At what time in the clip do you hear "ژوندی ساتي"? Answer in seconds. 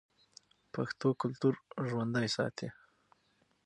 1.87-2.67